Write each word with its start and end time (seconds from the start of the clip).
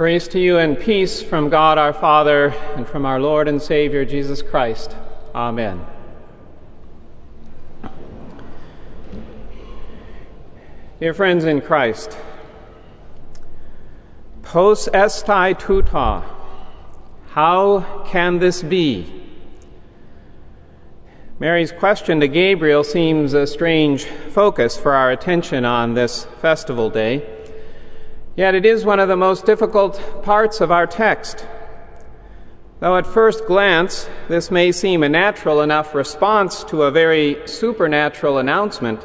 Grace 0.00 0.28
to 0.28 0.40
you 0.40 0.56
and 0.56 0.80
peace 0.80 1.22
from 1.22 1.50
God 1.50 1.76
our 1.76 1.92
Father 1.92 2.54
and 2.74 2.88
from 2.88 3.04
our 3.04 3.20
Lord 3.20 3.48
and 3.48 3.60
Savior 3.60 4.02
Jesus 4.06 4.40
Christ. 4.40 4.96
Amen. 5.34 5.84
Dear 11.00 11.12
friends 11.12 11.44
in 11.44 11.60
Christ, 11.60 12.16
pos 14.40 14.88
estai 14.88 15.52
tuta, 15.60 16.24
how 17.32 18.02
can 18.06 18.38
this 18.38 18.62
be? 18.62 19.22
Mary's 21.38 21.72
question 21.72 22.20
to 22.20 22.26
Gabriel 22.26 22.84
seems 22.84 23.34
a 23.34 23.46
strange 23.46 24.06
focus 24.06 24.78
for 24.78 24.94
our 24.94 25.10
attention 25.10 25.66
on 25.66 25.92
this 25.92 26.24
festival 26.40 26.88
day. 26.88 27.39
Yet 28.40 28.54
it 28.54 28.64
is 28.64 28.86
one 28.86 29.00
of 29.00 29.08
the 29.08 29.18
most 29.18 29.44
difficult 29.44 30.00
parts 30.22 30.62
of 30.62 30.72
our 30.72 30.86
text. 30.86 31.46
Though 32.78 32.96
at 32.96 33.06
first 33.06 33.44
glance 33.44 34.08
this 34.30 34.50
may 34.50 34.72
seem 34.72 35.02
a 35.02 35.10
natural 35.10 35.60
enough 35.60 35.94
response 35.94 36.64
to 36.64 36.84
a 36.84 36.90
very 36.90 37.36
supernatural 37.46 38.38
announcement, 38.38 39.04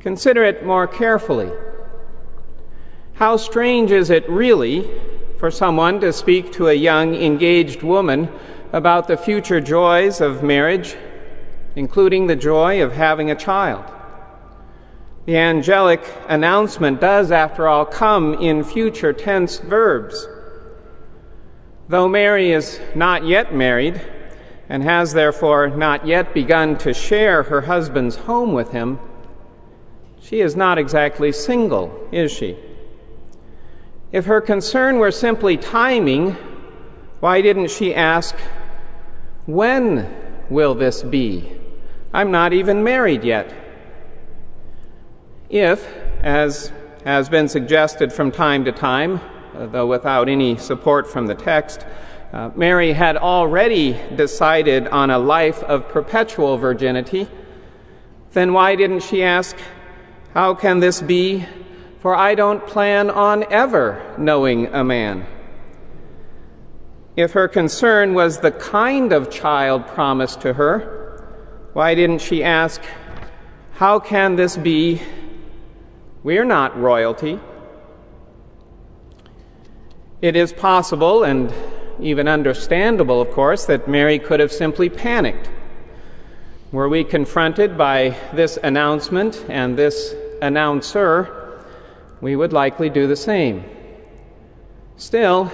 consider 0.00 0.42
it 0.42 0.64
more 0.64 0.86
carefully. 0.86 1.50
How 3.12 3.36
strange 3.36 3.90
is 3.90 4.08
it 4.08 4.26
really 4.26 4.90
for 5.36 5.50
someone 5.50 6.00
to 6.00 6.10
speak 6.10 6.50
to 6.52 6.68
a 6.68 6.72
young 6.72 7.14
engaged 7.14 7.82
woman 7.82 8.30
about 8.72 9.06
the 9.06 9.18
future 9.18 9.60
joys 9.60 10.22
of 10.22 10.42
marriage 10.42 10.96
including 11.76 12.26
the 12.26 12.36
joy 12.36 12.82
of 12.82 12.92
having 12.92 13.30
a 13.30 13.34
child. 13.34 13.84
The 15.26 15.38
angelic 15.38 16.02
announcement 16.28 17.00
does, 17.00 17.32
after 17.32 17.66
all, 17.66 17.86
come 17.86 18.34
in 18.34 18.62
future 18.62 19.14
tense 19.14 19.58
verbs. 19.58 20.28
Though 21.88 22.08
Mary 22.08 22.52
is 22.52 22.78
not 22.94 23.24
yet 23.24 23.54
married 23.54 24.00
and 24.68 24.82
has 24.82 25.14
therefore 25.14 25.68
not 25.68 26.06
yet 26.06 26.34
begun 26.34 26.76
to 26.78 26.92
share 26.92 27.44
her 27.44 27.62
husband's 27.62 28.16
home 28.16 28.52
with 28.52 28.72
him, 28.72 28.98
she 30.20 30.40
is 30.40 30.56
not 30.56 30.78
exactly 30.78 31.32
single, 31.32 32.08
is 32.12 32.30
she? 32.30 32.56
If 34.12 34.26
her 34.26 34.40
concern 34.40 34.98
were 34.98 35.10
simply 35.10 35.56
timing, 35.56 36.32
why 37.20 37.40
didn't 37.40 37.70
she 37.70 37.94
ask, 37.94 38.36
When 39.46 40.14
will 40.50 40.74
this 40.74 41.02
be? 41.02 41.50
I'm 42.12 42.30
not 42.30 42.52
even 42.52 42.84
married 42.84 43.24
yet. 43.24 43.63
If, 45.54 45.86
as 46.20 46.72
has 47.04 47.28
been 47.28 47.46
suggested 47.46 48.12
from 48.12 48.32
time 48.32 48.64
to 48.64 48.72
time, 48.72 49.20
uh, 49.54 49.66
though 49.66 49.86
without 49.86 50.28
any 50.28 50.56
support 50.56 51.06
from 51.06 51.28
the 51.28 51.36
text, 51.36 51.86
uh, 52.32 52.50
Mary 52.56 52.92
had 52.92 53.16
already 53.16 53.96
decided 54.16 54.88
on 54.88 55.10
a 55.10 55.18
life 55.20 55.62
of 55.62 55.88
perpetual 55.88 56.58
virginity, 56.58 57.28
then 58.32 58.52
why 58.52 58.74
didn't 58.74 59.04
she 59.04 59.22
ask, 59.22 59.56
How 60.32 60.54
can 60.54 60.80
this 60.80 61.00
be? 61.00 61.46
For 62.00 62.16
I 62.16 62.34
don't 62.34 62.66
plan 62.66 63.08
on 63.08 63.44
ever 63.48 64.12
knowing 64.18 64.66
a 64.74 64.82
man. 64.82 65.24
If 67.14 67.30
her 67.34 67.46
concern 67.46 68.12
was 68.12 68.40
the 68.40 68.50
kind 68.50 69.12
of 69.12 69.30
child 69.30 69.86
promised 69.86 70.40
to 70.40 70.54
her, 70.54 71.22
why 71.74 71.94
didn't 71.94 72.22
she 72.22 72.42
ask, 72.42 72.82
How 73.74 74.00
can 74.00 74.34
this 74.34 74.56
be? 74.56 75.00
We're 76.24 76.46
not 76.46 76.80
royalty. 76.80 77.38
It 80.22 80.36
is 80.36 80.54
possible 80.54 81.22
and 81.22 81.52
even 82.00 82.28
understandable, 82.28 83.20
of 83.20 83.30
course, 83.30 83.66
that 83.66 83.88
Mary 83.88 84.18
could 84.18 84.40
have 84.40 84.50
simply 84.50 84.88
panicked. 84.88 85.50
Were 86.72 86.88
we 86.88 87.04
confronted 87.04 87.76
by 87.76 88.16
this 88.32 88.56
announcement 88.62 89.44
and 89.50 89.76
this 89.76 90.14
announcer, 90.40 91.60
we 92.22 92.34
would 92.36 92.54
likely 92.54 92.88
do 92.88 93.06
the 93.06 93.16
same. 93.16 93.62
Still, 94.96 95.52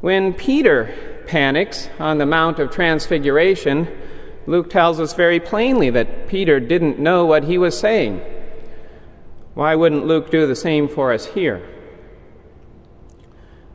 when 0.00 0.34
Peter 0.34 1.22
panics 1.28 1.88
on 2.00 2.18
the 2.18 2.26
Mount 2.26 2.58
of 2.58 2.72
Transfiguration, 2.72 3.86
Luke 4.48 4.68
tells 4.68 4.98
us 4.98 5.14
very 5.14 5.38
plainly 5.38 5.90
that 5.90 6.26
Peter 6.26 6.58
didn't 6.58 6.98
know 6.98 7.24
what 7.24 7.44
he 7.44 7.56
was 7.56 7.78
saying. 7.78 8.20
Why 9.54 9.76
wouldn't 9.76 10.06
Luke 10.06 10.30
do 10.30 10.46
the 10.46 10.56
same 10.56 10.88
for 10.88 11.12
us 11.12 11.26
here? 11.26 11.62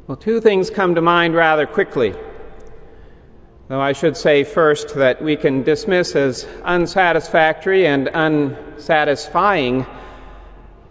Well, 0.08 0.18
two 0.18 0.42
things 0.42 0.70
come 0.70 0.96
to 0.96 1.02
mind 1.02 1.36
rather 1.36 1.66
quickly. 1.66 2.14
Though 3.70 3.80
I 3.80 3.94
should 3.94 4.18
say 4.18 4.44
first 4.44 4.96
that 4.96 5.22
we 5.22 5.36
can 5.36 5.64
dismiss 5.64 6.16
as 6.16 6.46
unsatisfactory 6.64 7.88
and 7.88 8.10
unsatisfying 8.10 9.86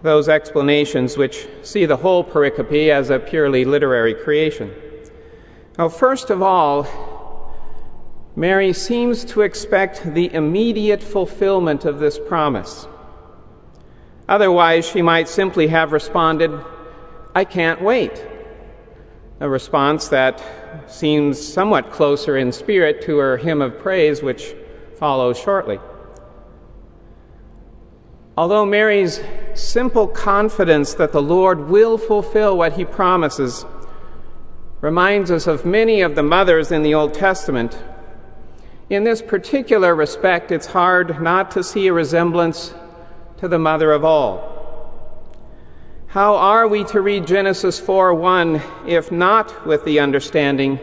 those 0.02 0.28
explanations 0.28 1.16
which 1.16 1.48
see 1.62 1.84
the 1.84 1.96
whole 1.96 2.22
pericope 2.22 2.88
as 2.88 3.10
a 3.10 3.18
purely 3.18 3.64
literary 3.64 4.14
creation. 4.14 4.72
Now, 5.76 5.88
first 5.88 6.30
of 6.30 6.40
all, 6.40 6.86
Mary 8.36 8.72
seems 8.72 9.24
to 9.24 9.40
expect 9.40 10.14
the 10.14 10.32
immediate 10.32 11.02
fulfillment 11.02 11.84
of 11.84 11.98
this 11.98 12.18
promise. 12.18 12.86
Otherwise, 14.28 14.86
she 14.86 15.02
might 15.02 15.28
simply 15.28 15.68
have 15.68 15.92
responded, 15.92 16.52
I 17.34 17.44
can't 17.44 17.80
wait. 17.80 18.24
A 19.40 19.48
response 19.48 20.08
that 20.08 20.42
seems 20.86 21.40
somewhat 21.40 21.90
closer 21.90 22.36
in 22.36 22.52
spirit 22.52 23.02
to 23.02 23.18
her 23.18 23.36
hymn 23.36 23.62
of 23.62 23.78
praise, 23.78 24.22
which 24.22 24.54
follows 24.98 25.38
shortly. 25.38 25.78
Although 28.36 28.66
Mary's 28.66 29.20
simple 29.54 30.06
confidence 30.06 30.94
that 30.94 31.12
the 31.12 31.22
Lord 31.22 31.68
will 31.68 31.98
fulfill 31.98 32.56
what 32.56 32.74
he 32.74 32.84
promises 32.84 33.64
reminds 34.80 35.30
us 35.30 35.46
of 35.46 35.64
many 35.64 36.02
of 36.02 36.14
the 36.14 36.22
mothers 36.22 36.70
in 36.70 36.82
the 36.82 36.94
Old 36.94 37.14
Testament 37.14 37.76
in 38.90 39.04
this 39.04 39.20
particular 39.20 39.94
respect, 39.94 40.50
it's 40.50 40.66
hard 40.66 41.20
not 41.20 41.50
to 41.50 41.62
see 41.62 41.88
a 41.88 41.92
resemblance 41.92 42.74
to 43.38 43.48
the 43.48 43.58
mother 43.58 43.92
of 43.92 44.04
all. 44.04 44.58
How 46.08 46.36
are 46.36 46.66
we 46.66 46.84
to 46.84 47.00
read 47.00 47.26
Genesis 47.26 47.78
4 47.78 48.14
1 48.14 48.62
if 48.86 49.12
not 49.12 49.66
with 49.66 49.84
the 49.84 50.00
understanding 50.00 50.80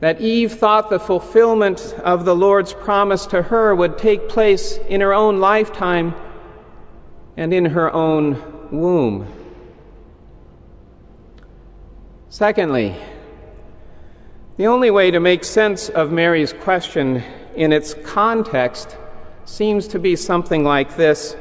that 0.00 0.20
Eve 0.20 0.52
thought 0.52 0.88
the 0.88 0.98
fulfillment 0.98 1.94
of 2.02 2.24
the 2.24 2.34
Lord's 2.34 2.72
promise 2.72 3.26
to 3.26 3.42
her 3.42 3.74
would 3.74 3.98
take 3.98 4.28
place 4.28 4.78
in 4.88 5.02
her 5.02 5.12
own 5.12 5.40
lifetime 5.40 6.14
and 7.36 7.52
in 7.52 7.66
her 7.66 7.92
own 7.92 8.70
womb? 8.70 9.30
Secondly, 12.30 12.96
the 14.56 14.66
only 14.66 14.90
way 14.90 15.10
to 15.10 15.20
make 15.20 15.44
sense 15.44 15.90
of 15.90 16.10
Mary's 16.10 16.52
question 16.52 17.22
in 17.54 17.72
its 17.72 17.92
context 17.92 18.96
seems 19.44 19.86
to 19.88 19.98
be 19.98 20.16
something 20.16 20.64
like 20.64 20.96
this 20.96 21.36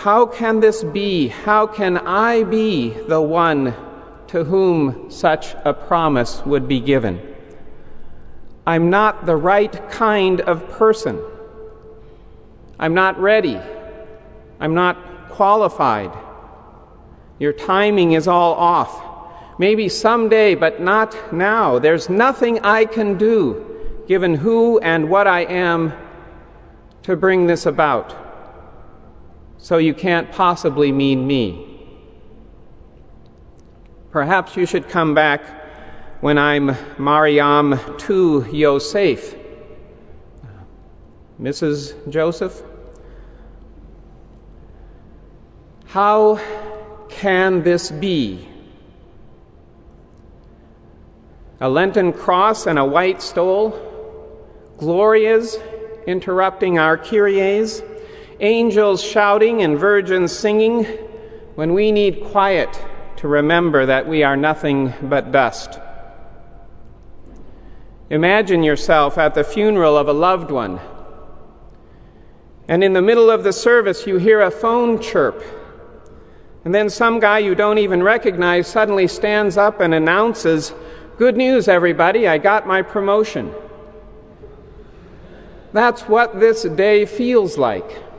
How 0.00 0.24
can 0.24 0.60
this 0.60 0.82
be? 0.82 1.28
How 1.28 1.66
can 1.66 1.98
I 1.98 2.44
be 2.44 2.88
the 2.88 3.20
one 3.20 3.74
to 4.28 4.44
whom 4.44 5.10
such 5.10 5.54
a 5.62 5.74
promise 5.74 6.42
would 6.46 6.66
be 6.66 6.80
given? 6.80 7.20
I'm 8.66 8.88
not 8.88 9.26
the 9.26 9.36
right 9.36 9.90
kind 9.90 10.40
of 10.40 10.66
person. 10.70 11.20
I'm 12.78 12.94
not 12.94 13.20
ready. 13.20 13.60
I'm 14.58 14.72
not 14.72 15.28
qualified. 15.28 16.16
Your 17.38 17.52
timing 17.52 18.12
is 18.12 18.26
all 18.26 18.54
off. 18.54 19.02
Maybe 19.58 19.90
someday, 19.90 20.54
but 20.54 20.80
not 20.80 21.14
now. 21.30 21.78
There's 21.78 22.08
nothing 22.08 22.60
I 22.60 22.86
can 22.86 23.18
do, 23.18 24.02
given 24.08 24.34
who 24.34 24.78
and 24.78 25.10
what 25.10 25.26
I 25.26 25.40
am, 25.40 25.92
to 27.02 27.16
bring 27.16 27.46
this 27.46 27.66
about. 27.66 28.16
So 29.60 29.78
you 29.78 29.94
can't 29.94 30.32
possibly 30.32 30.90
mean 30.90 31.26
me. 31.26 31.66
Perhaps 34.10 34.56
you 34.56 34.66
should 34.66 34.88
come 34.88 35.14
back 35.14 35.42
when 36.20 36.36
I'm 36.36 36.76
Mariam 36.98 37.78
to 37.98 38.46
Yosef. 38.50 39.36
Mrs. 41.40 42.10
Joseph? 42.10 42.62
How 45.86 46.40
can 47.08 47.62
this 47.62 47.90
be? 47.90 48.50
a 51.60 51.68
Lenten 51.68 52.12
cross 52.12 52.66
and 52.66 52.78
a 52.78 52.84
white 52.84 53.20
stole, 53.20 53.70
Glorias 54.78 55.58
interrupting 56.06 56.78
our 56.78 56.96
Kyries, 56.96 57.86
angels 58.40 59.02
shouting 59.02 59.62
and 59.62 59.78
virgins 59.78 60.32
singing 60.32 60.84
when 61.54 61.74
we 61.74 61.92
need 61.92 62.24
quiet 62.24 62.82
to 63.16 63.28
remember 63.28 63.86
that 63.86 64.08
we 64.08 64.22
are 64.22 64.36
nothing 64.36 64.92
but 65.02 65.30
dust. 65.30 65.78
Imagine 68.08 68.62
yourself 68.62 69.18
at 69.18 69.34
the 69.34 69.44
funeral 69.44 69.96
of 69.96 70.08
a 70.08 70.12
loved 70.12 70.50
one, 70.50 70.80
and 72.66 72.82
in 72.82 72.92
the 72.92 73.02
middle 73.02 73.30
of 73.30 73.44
the 73.44 73.52
service, 73.52 74.06
you 74.06 74.16
hear 74.16 74.40
a 74.40 74.50
phone 74.50 75.00
chirp. 75.00 75.42
And 76.64 76.74
then 76.74 76.88
some 76.88 77.20
guy 77.20 77.38
you 77.38 77.54
don't 77.54 77.78
even 77.78 78.02
recognize 78.02 78.66
suddenly 78.66 79.06
stands 79.06 79.56
up 79.56 79.80
and 79.80 79.92
announces, 79.94 80.72
Good 81.18 81.36
news, 81.36 81.68
everybody, 81.68 82.26
I 82.26 82.38
got 82.38 82.66
my 82.66 82.80
promotion. 82.80 83.52
That's 85.72 86.02
what 86.02 86.40
this 86.40 86.62
day 86.62 87.04
feels 87.04 87.58
like. 87.58 88.09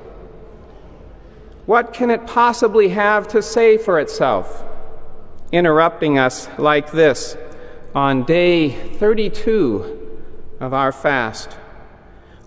What 1.65 1.93
can 1.93 2.09
it 2.09 2.25
possibly 2.25 2.89
have 2.89 3.27
to 3.29 3.41
say 3.41 3.77
for 3.77 3.99
itself? 3.99 4.63
Interrupting 5.51 6.17
us 6.17 6.49
like 6.57 6.91
this 6.91 7.37
on 7.93 8.23
day 8.23 8.69
32 8.69 10.19
of 10.59 10.73
our 10.73 10.91
fast. 10.91 11.53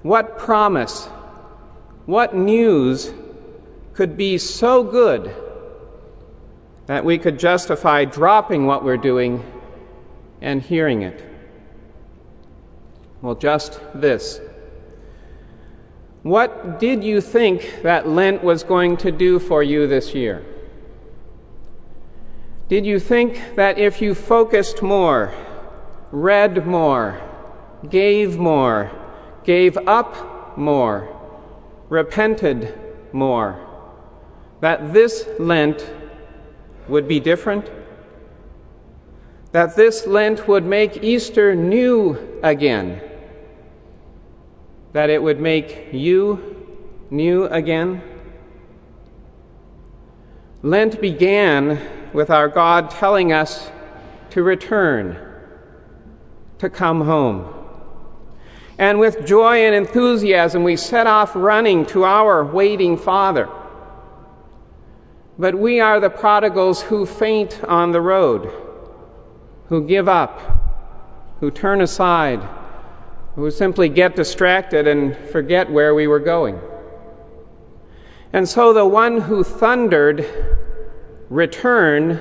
What 0.03 0.39
promise, 0.39 1.07
what 2.07 2.35
news 2.35 3.13
could 3.93 4.17
be 4.17 4.39
so 4.39 4.83
good 4.83 5.35
that 6.87 7.05
we 7.05 7.19
could 7.19 7.39
justify 7.39 8.05
dropping 8.05 8.67
what 8.67 8.85
we're 8.85 8.97
doing 8.97 9.45
and 10.41 10.61
hearing 10.61 11.03
it? 11.03 11.25
Well, 13.23 13.35
just 13.35 13.81
this. 13.95 14.41
What 16.25 16.81
did 16.81 17.05
you 17.05 17.21
think 17.21 17.81
that 17.83 18.09
Lent 18.09 18.43
was 18.43 18.65
going 18.65 18.97
to 18.97 19.13
do 19.13 19.39
for 19.39 19.63
you 19.63 19.87
this 19.87 20.15
year? 20.15 20.43
Did 22.67 22.87
you 22.87 22.99
think 22.99 23.57
that 23.57 23.79
if 23.79 24.01
you 24.01 24.15
focused 24.15 24.81
more, 24.81 25.35
read 26.11 26.67
more, 26.67 27.21
gave 27.91 28.39
more, 28.39 28.91
gave 29.45 29.77
up 29.87 30.57
more, 30.57 31.15
repented 31.91 32.73
more, 33.13 33.61
that 34.63 34.95
this 34.95 35.29
Lent 35.39 35.93
would 36.89 37.07
be 37.07 37.21
different? 37.21 37.71
That 39.53 39.77
this 39.77 40.07
Lent 40.07 40.49
would 40.49 40.65
make 40.65 41.05
Easter 41.05 41.55
new 41.55 42.41
again? 42.43 43.03
That 44.95 45.11
it 45.11 45.21
would 45.21 45.41
make 45.41 45.89
you 45.93 46.57
new 47.11 47.47
again? 47.47 48.01
Lent 50.63 51.01
began 51.01 52.13
with 52.13 52.31
our 52.31 52.49
God 52.49 52.91
telling 52.91 53.33
us 53.33 53.73
to 54.31 54.45
return, 54.45 55.19
to 56.59 56.71
come 56.71 57.01
home. 57.01 57.53
And 58.79 59.01
with 59.01 59.27
joy 59.27 59.67
and 59.67 59.75
enthusiasm, 59.75 60.63
we 60.63 60.77
set 60.77 61.09
off 61.09 61.35
running 61.35 61.85
to 61.87 62.05
our 62.05 62.45
waiting 62.45 62.97
Father. 62.97 63.49
But 65.37 65.57
we 65.57 65.81
are 65.81 65.99
the 65.99 66.09
prodigals 66.09 66.83
who 66.83 67.05
faint 67.05 67.65
on 67.65 67.91
the 67.91 68.01
road, 68.01 68.49
who 69.71 69.85
give 69.85 70.09
up, 70.09 70.41
who 71.41 71.51
turn 71.51 71.81
aside 71.81 72.49
who 73.35 73.51
simply 73.51 73.89
get 73.89 74.15
distracted 74.15 74.87
and 74.87 75.17
forget 75.31 75.71
where 75.71 75.95
we 75.95 76.07
were 76.07 76.21
going. 76.21 76.61
And 78.33 78.49
so 78.49 78.73
the 78.73 78.87
one 78.87 79.21
who 79.21 79.45
thundered, 79.45 80.27
Return, 81.31 82.21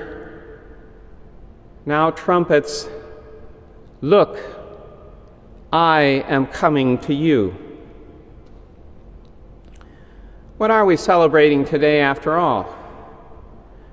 now 1.86 2.10
trumpets, 2.10 2.88
Look, 4.00 4.38
I 5.72 6.24
am 6.28 6.46
coming 6.46 6.98
to 6.98 7.14
you. 7.14 7.56
What 10.56 10.70
are 10.70 10.84
we 10.84 10.96
celebrating 10.96 11.64
today, 11.64 12.00
after 12.00 12.36
all? 12.36 12.68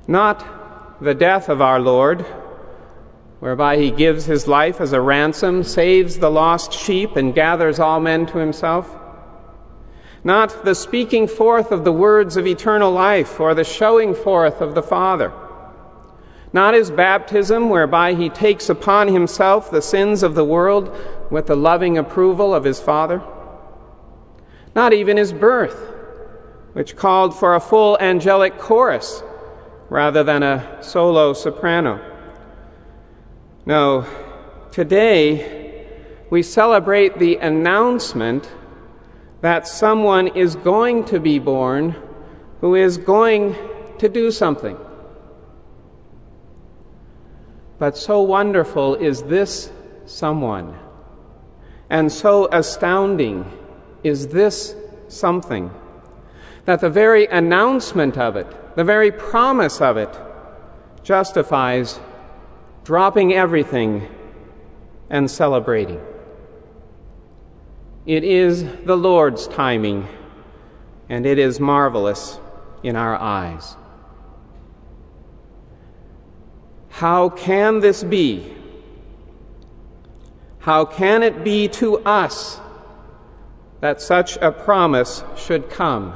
Not 0.08 1.02
the 1.02 1.14
death 1.14 1.50
of 1.50 1.62
our 1.62 1.80
Lord 1.80 2.26
whereby 3.42 3.76
he 3.76 3.90
gives 3.90 4.26
his 4.26 4.48
life 4.48 4.80
as 4.80 4.94
a 4.94 5.02
ransom, 5.02 5.64
saves 5.64 6.20
the 6.20 6.30
lost 6.30 6.72
sheep, 6.72 7.16
and 7.16 7.34
gathers 7.34 7.80
all 7.80 8.00
men 8.00 8.28
to 8.28 8.38
himself? 8.38 8.96
Not 10.24 10.64
the 10.64 10.76
speaking 10.76 11.28
forth 11.28 11.72
of 11.72 11.84
the 11.84 11.92
words 11.92 12.38
of 12.38 12.46
eternal 12.46 12.92
life 12.92 13.40
or 13.40 13.56
the 13.56 13.64
showing 13.64 14.14
forth 14.14 14.62
of 14.62 14.76
the 14.76 14.84
Father. 14.84 15.34
Not 16.54 16.76
his 16.76 16.92
baptism, 16.92 17.70
whereby 17.70 18.14
he 18.14 18.30
takes 18.30 18.70
upon 18.70 19.08
himself 19.08 19.72
the 19.72 19.82
sins 19.82 20.22
of 20.22 20.36
the 20.36 20.46
world 20.46 20.96
with 21.32 21.48
the 21.48 21.56
loving 21.56 21.98
approval 21.98 22.54
of 22.54 22.64
his 22.64 22.80
Father. 22.80 23.24
Not 24.76 24.94
even 24.94 25.18
his 25.18 25.34
birth, 25.34 25.92
which 26.74 26.96
called 26.96 27.36
for 27.36 27.56
a 27.56 27.60
full 27.60 27.98
angelic 28.00 28.60
chorus 28.60 29.24
rather 29.90 30.24
than 30.24 30.44
a 30.44 30.78
solo 30.82 31.34
soprano. 31.34 32.11
No, 33.66 34.08
today 34.72 35.88
we 36.32 36.42
celebrate 36.42 37.20
the 37.20 37.36
announcement 37.36 38.50
that 39.42 39.68
someone 39.68 40.30
is 40.30 40.56
going 40.56 41.06
to 41.06 41.20
be 41.20 41.38
born 41.38 41.96
who 42.62 42.74
is 42.74 42.98
going 42.98 43.56
to 44.00 44.10
do 44.10 44.32
something. 44.32 44.78
But 47.78 47.98
so 47.98 48.22
wonderful 48.24 48.96
is 48.96 49.22
this 49.24 49.72
someone, 50.06 50.76
and 51.90 52.12
so 52.12 52.48
astounding 52.52 53.46
is 54.04 54.30
this 54.30 54.76
something, 55.08 55.70
that 56.66 56.82
the 56.82 56.90
very 56.90 57.28
announcement 57.28 58.18
of 58.18 58.36
it, 58.36 58.76
the 58.76 58.84
very 58.84 59.12
promise 59.12 59.82
of 59.82 59.98
it, 59.98 60.16
justifies 61.04 62.00
dropping 62.84 63.34
everything 63.34 64.08
and 65.10 65.30
celebrating. 65.30 66.02
It 68.06 68.24
is 68.24 68.66
the 68.86 68.96
Lord's 68.96 69.48
timing, 69.48 70.08
and 71.10 71.26
it 71.26 71.38
is 71.38 71.60
marvelous 71.60 72.40
in 72.82 72.96
our 72.96 73.16
eyes. 73.16 73.76
How 76.90 77.30
can 77.30 77.80
this 77.80 78.04
be? 78.04 78.54
How 80.60 80.86
can 80.86 81.24
it 81.24 81.44
be 81.44 81.68
to 81.70 82.00
us 82.00 82.60
that 83.80 84.02
such 84.02 84.38
a 84.38 84.52
promise 84.52 85.24
should 85.36 85.70
come? 85.70 86.14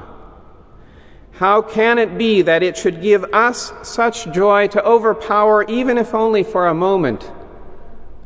How 1.36 1.62
can 1.62 1.98
it 1.98 2.18
be 2.18 2.44
that 2.44 2.64
it 2.64 2.78
should 2.78 3.02
give 3.02 3.26
us 3.34 3.74
such 3.84 4.32
joy 4.32 4.68
to 4.68 4.84
overpower, 4.86 5.64
even 5.66 5.98
if 5.98 6.14
only 6.14 6.44
for 6.44 6.68
a 6.68 6.74
moment, 6.74 7.30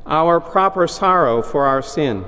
our 0.05 0.39
proper 0.39 0.85
sorrow 0.85 1.41
for 1.41 1.65
our 1.65 1.81
sin? 1.81 2.23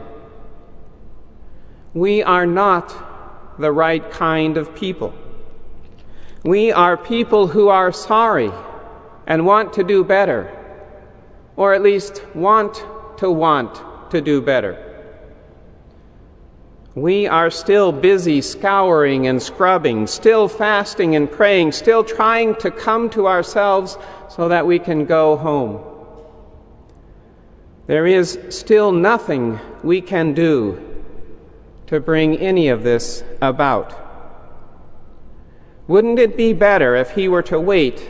We 1.93 2.23
are 2.23 2.47
not 2.47 3.59
the 3.59 3.71
right 3.71 4.09
kind 4.09 4.57
of 4.57 4.73
people. 4.73 5.13
We 6.43 6.71
are 6.71 6.97
people 6.97 7.47
who 7.47 7.67
are 7.67 7.91
sorry 7.91 8.51
and 9.27 9.45
want 9.45 9.73
to 9.73 9.83
do 9.83 10.03
better, 10.03 10.49
or 11.55 11.75
at 11.75 11.83
least 11.83 12.23
want 12.33 12.83
to 13.17 13.29
want 13.29 13.83
to 14.09 14.19
do 14.19 14.41
better. 14.41 14.90
We 16.93 17.25
are 17.25 17.49
still 17.49 17.93
busy 17.93 18.41
scouring 18.41 19.25
and 19.25 19.41
scrubbing, 19.41 20.07
still 20.07 20.49
fasting 20.49 21.15
and 21.15 21.31
praying, 21.31 21.71
still 21.71 22.03
trying 22.03 22.55
to 22.55 22.69
come 22.69 23.09
to 23.11 23.27
ourselves 23.27 23.97
so 24.29 24.49
that 24.49 24.67
we 24.67 24.77
can 24.77 25.05
go 25.05 25.37
home. 25.37 25.81
There 27.87 28.05
is 28.05 28.37
still 28.49 28.91
nothing 28.91 29.59
we 29.83 30.01
can 30.01 30.33
do 30.33 31.01
to 31.87 32.01
bring 32.01 32.37
any 32.37 32.67
of 32.67 32.83
this 32.83 33.23
about. 33.41 33.97
Wouldn't 35.87 36.19
it 36.19 36.35
be 36.35 36.53
better 36.53 36.95
if 36.95 37.11
he 37.11 37.27
were 37.27 37.41
to 37.43 37.59
wait 37.59 38.09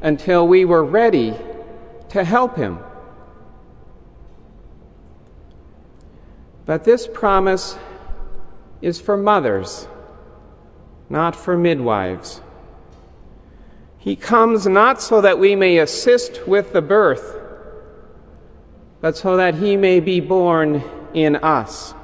until 0.00 0.46
we 0.46 0.64
were 0.64 0.84
ready 0.84 1.34
to 2.10 2.24
help 2.24 2.56
him? 2.56 2.78
But 6.64 6.84
this 6.84 7.06
promise 7.06 7.76
is 8.82 9.00
for 9.00 9.16
mothers, 9.16 9.88
not 11.08 11.34
for 11.34 11.56
midwives. 11.56 12.40
He 13.98 14.16
comes 14.16 14.66
not 14.66 15.00
so 15.00 15.20
that 15.22 15.38
we 15.38 15.56
may 15.56 15.78
assist 15.78 16.46
with 16.46 16.72
the 16.72 16.82
birth, 16.82 17.40
but 19.00 19.16
so 19.16 19.36
that 19.36 19.54
he 19.54 19.76
may 19.76 20.00
be 20.00 20.20
born 20.20 20.84
in 21.14 21.36
us. 21.36 21.94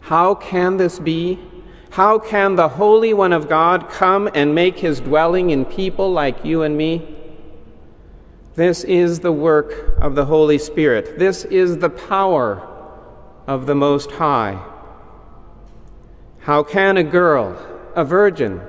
How 0.00 0.34
can 0.34 0.78
this 0.78 0.98
be? 0.98 1.38
How 1.90 2.18
can 2.18 2.56
the 2.56 2.68
Holy 2.68 3.12
One 3.12 3.34
of 3.34 3.50
God 3.50 3.90
come 3.90 4.30
and 4.34 4.54
make 4.54 4.78
his 4.78 5.00
dwelling 5.00 5.50
in 5.50 5.66
people 5.66 6.10
like 6.10 6.42
you 6.42 6.62
and 6.62 6.76
me? 6.76 7.16
This 8.54 8.84
is 8.84 9.20
the 9.20 9.32
work 9.32 9.98
of 10.00 10.14
the 10.14 10.24
Holy 10.24 10.56
Spirit. 10.56 11.18
This 11.18 11.44
is 11.44 11.76
the 11.78 11.90
power 11.90 12.66
of 13.52 13.66
the 13.66 13.74
Most 13.74 14.10
High. 14.12 14.58
How 16.40 16.62
can 16.62 16.96
a 16.96 17.04
girl, 17.04 17.54
a 17.94 18.02
virgin, 18.02 18.62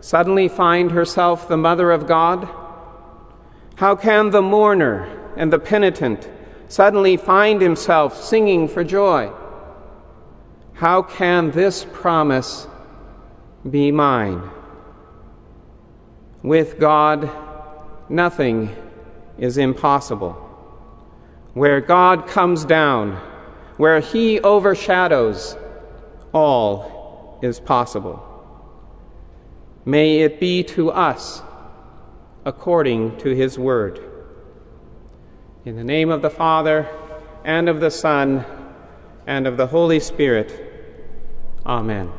suddenly 0.00 0.48
find 0.48 0.90
herself 0.90 1.48
the 1.48 1.56
mother 1.56 1.90
of 1.90 2.06
God? 2.06 2.46
How 3.76 3.96
can 3.96 4.28
the 4.28 4.42
mourner 4.42 5.08
and 5.34 5.50
the 5.50 5.58
penitent 5.58 6.28
suddenly 6.68 7.16
find 7.16 7.62
himself 7.62 8.22
singing 8.22 8.68
for 8.68 8.84
joy? 8.84 9.32
How 10.74 11.00
can 11.00 11.50
this 11.50 11.86
promise 11.90 12.68
be 13.68 13.90
mine? 13.90 14.42
With 16.42 16.78
God, 16.78 17.30
nothing 18.10 18.76
is 19.38 19.56
impossible. 19.56 20.32
Where 21.54 21.80
God 21.80 22.26
comes 22.26 22.66
down, 22.66 23.18
where 23.78 24.00
He 24.00 24.40
overshadows, 24.40 25.56
all 26.34 27.38
is 27.42 27.58
possible. 27.58 28.22
May 29.86 30.18
it 30.18 30.38
be 30.38 30.62
to 30.64 30.90
us 30.90 31.40
according 32.44 33.16
to 33.18 33.34
His 33.34 33.58
word. 33.58 34.00
In 35.64 35.76
the 35.76 35.84
name 35.84 36.10
of 36.10 36.20
the 36.20 36.30
Father, 36.30 36.86
and 37.44 37.68
of 37.68 37.80
the 37.80 37.90
Son, 37.90 38.44
and 39.26 39.46
of 39.46 39.56
the 39.56 39.68
Holy 39.68 40.00
Spirit, 40.00 40.68
Amen. 41.64 42.10